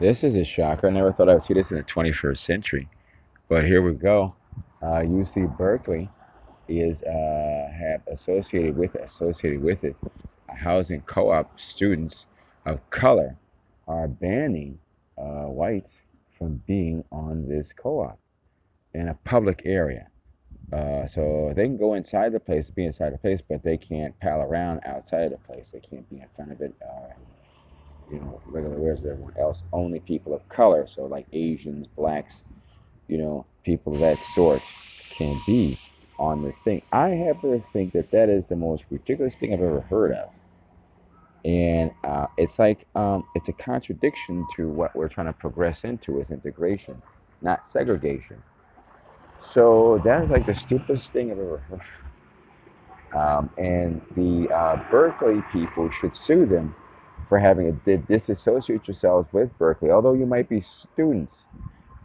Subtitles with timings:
[0.00, 0.86] This is a shocker.
[0.86, 2.88] I never thought I would see this in the 21st century.
[3.50, 4.34] But here we go.
[4.80, 6.08] Uh, UC Berkeley
[6.68, 9.96] is uh, have associated with it, associated with it.
[10.48, 12.28] A housing co-op students
[12.64, 13.36] of color
[13.86, 14.78] are banning
[15.18, 18.18] uh, whites from being on this co-op
[18.94, 20.06] in a public area.
[20.72, 24.18] Uh, so they can go inside the place, be inside the place, but they can't
[24.18, 25.72] pal around outside of the place.
[25.72, 26.72] They can't be in front of it.
[26.80, 27.12] Uh,
[28.10, 29.64] you know, regular wears with everyone else.
[29.72, 32.44] Only people of color, so like Asians, blacks,
[33.08, 34.62] you know, people of that sort,
[35.10, 35.78] can be
[36.18, 36.82] on the thing.
[36.92, 40.30] I happen to think that that is the most ridiculous thing I've ever heard of.
[41.44, 46.20] And uh, it's like um, it's a contradiction to what we're trying to progress into
[46.20, 47.00] is integration,
[47.40, 48.42] not segregation.
[49.38, 51.80] So that is like the stupidest thing I've ever heard.
[53.12, 56.74] Um, and the uh, Berkeley people should sue them
[57.30, 59.88] for having did disassociate yourselves with Berkeley.
[59.88, 61.46] Although you might be students,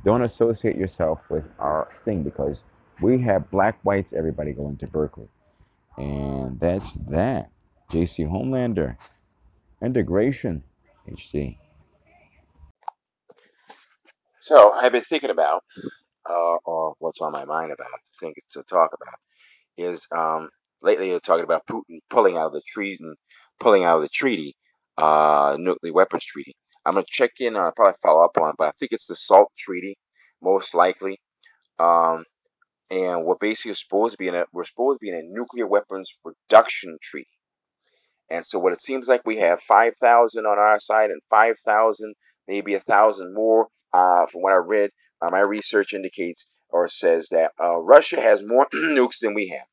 [0.06, 2.64] don't associate yourself with our thing because
[3.02, 5.28] we have black, whites, everybody going to Berkeley.
[5.98, 7.50] And that's that.
[7.92, 8.98] JC Homelander.
[9.82, 10.62] Integration.
[11.10, 11.58] HD.
[14.42, 15.64] So I've been thinking about,
[16.30, 19.18] uh, or what's on my mind about to think to talk about,
[19.76, 20.52] is um,
[20.84, 23.04] lately you're talking about Putin pulling out of the treaty,
[23.60, 24.56] pulling out of the treaty,
[24.98, 26.56] uh, nuclear weapons treaty.
[26.86, 27.58] I'm gonna check in.
[27.58, 29.98] I'll probably follow up on but I think it's the SALT treaty,
[30.42, 31.20] most likely.
[31.80, 32.26] Um,
[32.92, 35.68] and we're basically supposed to be in a we're supposed to be in a nuclear
[35.68, 37.30] weapons reduction treaty.
[38.30, 41.58] And so what it seems like we have five thousand on our side and five
[41.58, 42.16] thousand,
[42.48, 43.68] maybe a thousand more.
[43.94, 44.90] Uh, from what I read,
[45.22, 49.68] uh, my research indicates or says that uh, Russia has more nukes than we have.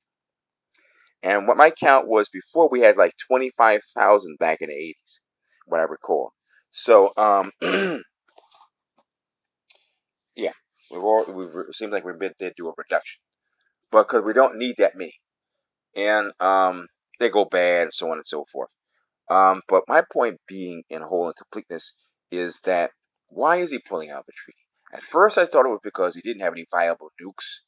[1.22, 5.20] And what my count was before we had like 25,000 back in the 80s,
[5.66, 6.32] what I recall.
[6.72, 7.52] So, um,
[10.34, 10.52] yeah,
[10.90, 13.20] we've all, we've, it seems like been to do a reduction.
[13.92, 15.14] But because we don't need that many.
[15.94, 16.86] And um,
[17.20, 18.70] they go bad and so on and so forth.
[19.30, 21.96] Um, but my point being in whole and completeness
[22.30, 22.90] is that
[23.28, 24.58] why is he pulling out the treaty?
[24.92, 27.60] At first, I thought it was because he didn't have any viable nukes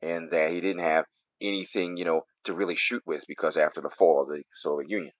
[0.00, 1.04] and that he didn't have
[1.42, 5.12] anything, you know, to really shoot with because after the fall of the Soviet Union.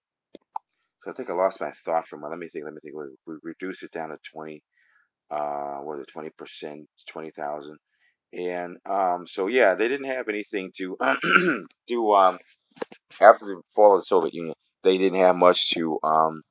[1.03, 2.29] So I think I lost my thought for from.
[2.29, 2.65] Let me think.
[2.65, 2.95] Let me think.
[3.25, 4.63] We, reduced it down to twenty.
[5.29, 6.11] Uh, what was it?
[6.11, 7.77] Twenty percent, twenty thousand,
[8.31, 10.97] and um, so yeah, they didn't have anything to
[11.87, 12.11] do.
[12.13, 12.37] Um,
[13.21, 16.41] after the fall of the Soviet Union, they didn't have much to um,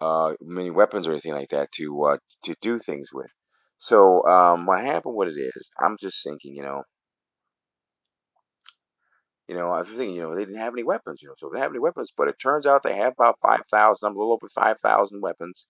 [0.00, 3.30] uh, many weapons or anything like that to uh, to do things with.
[3.78, 5.14] So um, what happened?
[5.14, 5.70] What it is?
[5.78, 6.82] I'm just thinking, you know,
[9.48, 11.48] you know, I was thinking, you know, they didn't have any weapons, you know, so
[11.48, 14.32] they didn't have any weapons, but it turns out they have about 5,000, a little
[14.32, 15.66] over 5,000 weapons,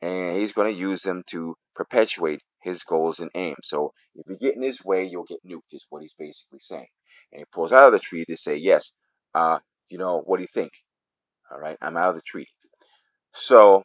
[0.00, 3.56] and he's going to use them to perpetuate his goals and aims.
[3.64, 6.86] So if you get in his way, you'll get nuked, is what he's basically saying.
[7.32, 8.92] And he pulls out of the treaty to say, yes,
[9.34, 9.58] uh,
[9.90, 10.70] you know, what do you think?
[11.50, 12.50] All right, I'm out of the treaty.
[13.34, 13.82] So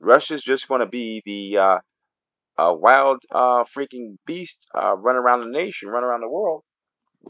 [0.00, 1.78] Russia's just going to be the uh,
[2.58, 6.62] wild uh, freaking beast uh, run around the nation, run around the world,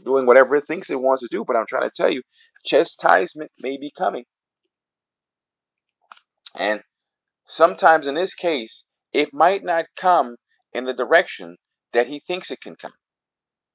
[0.03, 1.43] doing whatever it thinks it wants to do.
[1.45, 2.21] But I'm trying to tell you,
[2.65, 4.25] chastisement may be coming.
[6.55, 6.81] And
[7.47, 10.35] sometimes in this case, it might not come
[10.73, 11.57] in the direction
[11.93, 12.93] that he thinks it can come.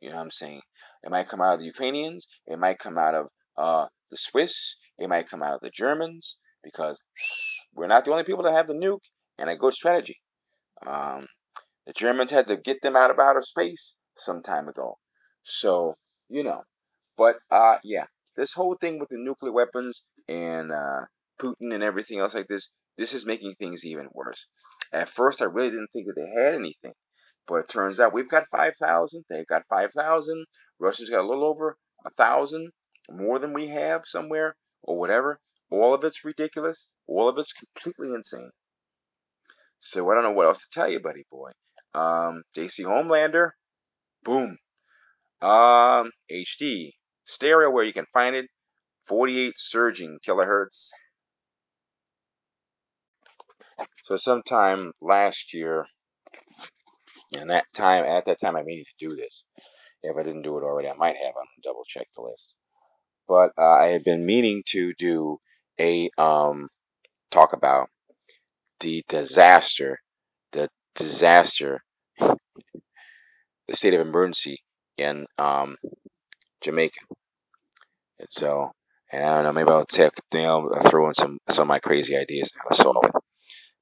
[0.01, 0.63] You know what I'm saying?
[1.05, 2.27] It might come out of the Ukrainians.
[2.47, 4.77] It might come out of uh, the Swiss.
[4.99, 6.99] It might come out of the Germans because
[7.75, 9.07] we're not the only people that have the nuke
[9.39, 10.17] and a good strategy.
[10.87, 11.21] Um,
[11.87, 14.99] the Germans had to get them out of outer space some time ago.
[15.43, 15.95] So
[16.29, 16.63] you know.
[17.17, 18.07] But uh, yeah,
[18.37, 21.07] this whole thing with the nuclear weapons and uh,
[21.41, 24.47] Putin and everything else like this, this is making things even worse.
[24.93, 26.93] At first, I really didn't think that they had anything,
[27.47, 29.25] but it turns out we've got five thousand.
[29.29, 30.47] They've got five thousand.
[30.79, 32.71] Russia's got a little over a thousand,
[33.11, 35.41] more than we have somewhere or whatever.
[35.71, 36.89] All of it's ridiculous.
[37.07, 38.51] All of it's completely insane.
[39.81, 41.51] So I don't know what else to tell you, buddy boy.
[41.95, 43.51] Um, JC Homelander,
[44.25, 44.59] boom,
[45.41, 46.93] um, HD
[47.27, 48.47] stereo where you can find it
[49.07, 50.91] 48 surging kilohertz.
[54.05, 55.87] So sometime last year,
[57.39, 59.45] and that time at that time I needed to do this.
[60.03, 61.35] If I didn't do it already, I might have.
[61.39, 62.55] I'm double check the list.
[63.27, 65.39] But uh, I had been meaning to do
[65.79, 66.69] a um
[67.31, 67.89] talk about
[68.81, 69.99] the disaster,
[70.53, 71.81] the disaster,
[72.19, 72.37] the
[73.77, 74.59] state of emergency
[74.99, 75.77] in um,
[76.61, 77.01] Jamaica.
[78.19, 78.73] And so,
[79.13, 81.79] and I don't know, maybe I'll take, you know, throw in some some of my
[81.79, 83.13] crazy ideas how to solve it.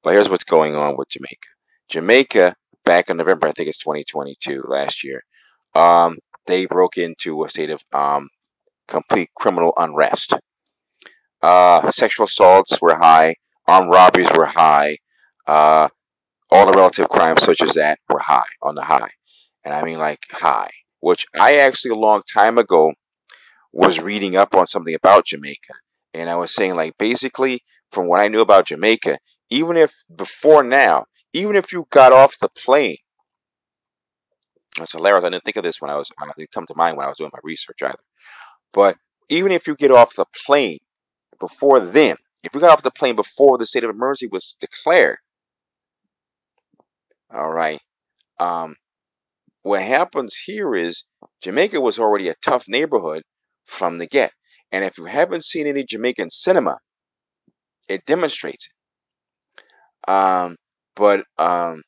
[0.02, 1.48] But here's what's going on with Jamaica.
[1.88, 2.54] Jamaica,
[2.84, 5.22] back in November, I think it's 2022, last year,
[5.74, 8.28] um, they broke into a state of um,
[8.86, 10.34] complete criminal unrest.
[11.42, 13.34] Uh, sexual assaults were high,
[13.66, 14.96] armed robberies were high,
[15.46, 15.88] uh,
[16.50, 19.10] all the relative crimes such as that were high, on the high.
[19.64, 20.70] And I mean like high,
[21.06, 22.92] which I actually a long time ago
[23.72, 25.74] was reading up on something about Jamaica.
[26.12, 27.62] And I was saying like basically
[27.92, 29.18] from what I knew about Jamaica,
[29.48, 32.96] even if before now, even if you got off the plane,
[34.76, 35.22] that's hilarious.
[35.22, 37.08] I didn't think of this when I was, it didn't come to mind when I
[37.08, 37.94] was doing my research either.
[38.72, 38.96] But
[39.28, 40.78] even if you get off the plane
[41.38, 45.18] before then, if you got off the plane before the state of emergency was declared,
[47.32, 47.80] all right,
[48.40, 48.74] um,
[49.66, 51.04] what happens here is
[51.42, 53.24] Jamaica was already a tough neighborhood
[53.66, 54.30] from the get.
[54.70, 56.78] And if you haven't seen any Jamaican cinema,
[57.88, 60.10] it demonstrates it.
[60.10, 60.54] Um,
[60.94, 61.82] but um,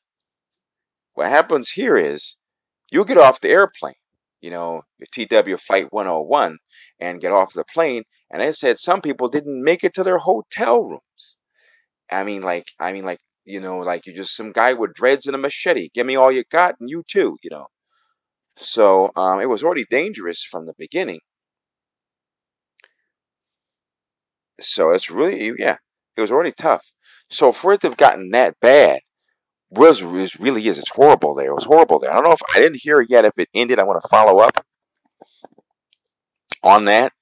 [1.13, 2.35] what happens here is
[2.91, 3.93] you get off the airplane,
[4.41, 4.81] you know,
[5.13, 6.57] TW Flight 101,
[6.99, 10.17] and get off the plane, and they said some people didn't make it to their
[10.17, 11.37] hotel rooms.
[12.11, 15.25] I mean, like, I mean, like, you know, like you're just some guy with dreads
[15.25, 15.89] and a machete.
[15.93, 17.65] Give me all you got, and you too, you know.
[18.55, 21.19] So um, it was already dangerous from the beginning.
[24.59, 25.77] So it's really, yeah,
[26.15, 26.85] it was already tough.
[27.29, 28.99] So for it to have gotten that bad,
[29.71, 30.77] was, was really is.
[30.77, 31.49] It's horrible there.
[31.49, 32.11] It was horrible there.
[32.11, 33.79] I don't know if I didn't hear yet if it ended.
[33.79, 34.63] I want to follow up
[36.63, 37.13] on that.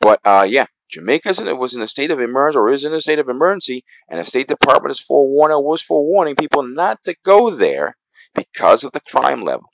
[0.00, 3.18] But uh, yeah, Jamaica was in a state of emergency or is in a state
[3.18, 7.96] of emergency, and the State Department is forewarning was forewarning people not to go there
[8.34, 9.68] because of the crime level.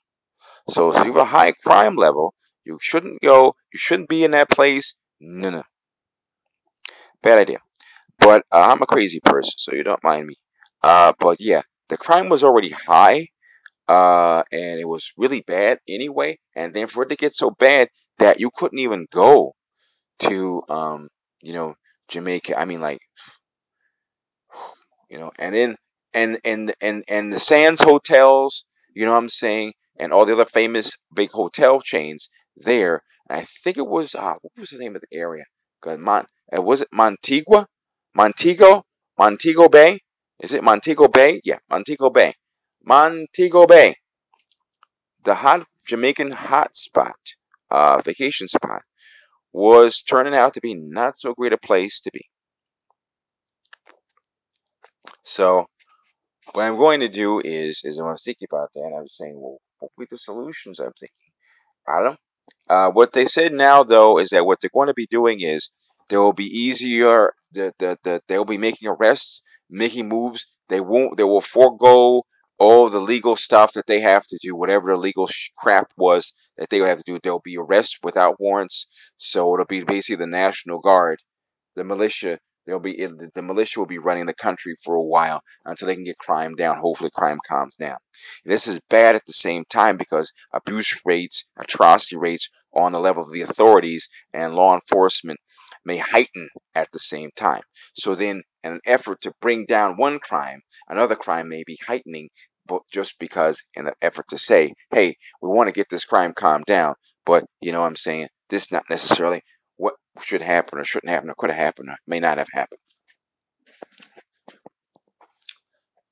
[0.69, 2.35] So if you have a high crime level,
[2.65, 3.55] you shouldn't go.
[3.73, 4.95] You shouldn't be in that place.
[5.21, 5.63] No, no.
[7.23, 7.59] Bad idea.
[8.19, 10.35] But uh, I'm a crazy person, so you don't mind me.
[10.83, 13.29] Uh, but yeah, the crime was already high,
[13.89, 16.39] uh, and it was really bad anyway.
[16.57, 17.89] And then for it to get so bad
[18.19, 19.55] that you couldn't even go
[20.21, 21.09] to, um,
[21.43, 21.75] you know,
[22.09, 22.59] Jamaica.
[22.59, 23.01] I mean, like,
[25.11, 25.77] you know, and then
[26.13, 28.65] and and and and the Sandals hotels.
[28.95, 29.73] You know what I'm saying?
[29.99, 33.03] And all the other famous big hotel chains there.
[33.29, 35.45] And I think it was uh, what was the name of the area?
[35.81, 36.27] Cause Mon,
[36.57, 37.67] uh, was it Montigua,
[38.15, 38.85] Montego,
[39.19, 39.99] Montego Bay?
[40.41, 41.41] Is it Montego Bay?
[41.45, 42.35] Yeah, Montego Bay.
[42.85, 43.95] Montego Bay.
[45.25, 47.15] The hot Jamaican hotspot,
[47.71, 48.83] uh, vacation spot,
[49.55, 52.29] was turning out to be not so great a place to be.
[55.23, 55.67] So,
[56.53, 59.17] what I'm going to do is, is I was thinking about that, and I was
[59.17, 61.33] saying, well, what would be the solutions I'm thinking?
[61.89, 62.19] I don't.
[62.69, 65.71] Uh, what they said now, though, is that what they're going to be doing is
[66.09, 67.33] they will be easier.
[67.53, 69.41] The, the, the, they'll be making arrests
[69.71, 70.47] making moves.
[70.69, 71.17] They won't.
[71.17, 72.25] They will forego
[72.59, 76.71] all the legal stuff that they have to do, whatever the legal crap was that
[76.71, 77.19] they would have to do.
[77.23, 78.87] There'll be arrests without warrants.
[79.19, 81.21] So it'll be basically the National Guard,
[81.75, 82.39] the militia.
[82.67, 86.05] They'll be the militia will be running the country for a while until they can
[86.05, 86.79] get crime down.
[86.79, 87.99] Hopefully, crime calms down.
[88.47, 93.23] This is bad at the same time because abuse rates, atrocity rates on the level
[93.23, 95.41] of the authorities and law enforcement
[95.85, 97.63] may heighten at the same time.
[97.95, 102.29] So then, in an effort to bring down one crime, another crime may be heightening
[102.67, 106.33] but just because in an effort to say, hey, we want to get this crime
[106.33, 106.95] calmed down,
[107.27, 108.29] but you know what I'm saying?
[108.51, 109.43] This not necessarily
[109.77, 112.79] what should happen or shouldn't happen or could have happened or may not have happened.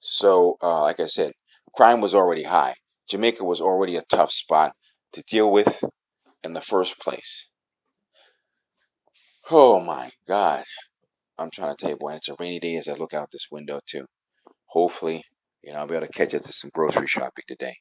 [0.00, 1.32] So, uh, like I said,
[1.74, 2.74] crime was already high.
[3.08, 4.72] Jamaica was already a tough spot
[5.12, 5.84] to deal with
[6.42, 7.48] in the first place.
[9.50, 10.64] Oh my God.
[11.42, 13.48] I'm trying to tell you, boy, it's a rainy day as I look out this
[13.50, 14.06] window, too.
[14.66, 15.22] Hopefully,
[15.62, 17.74] you know, I'll be able to catch up to some grocery shopping today.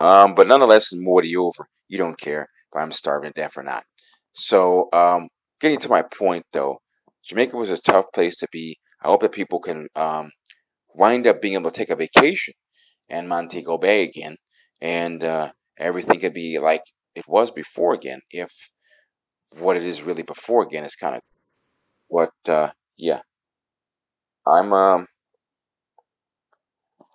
[0.00, 1.66] Um, but nonetheless, it's more to you over.
[1.88, 3.84] You don't care if I'm starving to death or not.
[4.32, 5.28] So, um,
[5.60, 6.78] getting to my point, though,
[7.24, 8.76] Jamaica was a tough place to be.
[9.02, 10.30] I hope that people can um,
[10.94, 12.54] wind up being able to take a vacation
[13.08, 14.36] in Montego Bay again,
[14.80, 16.82] and uh, everything could be like
[17.14, 18.50] it was before again if
[19.58, 21.22] what it is really before again is kind of
[22.08, 23.20] what uh yeah.
[24.46, 25.06] I'm um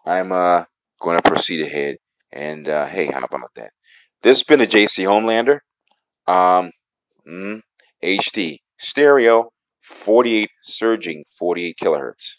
[0.06, 0.64] i'm uh
[1.00, 1.98] going to proceed ahead
[2.32, 3.72] and uh hey how about that?
[4.22, 5.60] This has been a jc homelander
[6.28, 6.72] um
[7.28, 7.62] mm,
[8.04, 9.50] hd stereo
[9.82, 12.36] 48 surging 48 kilohertz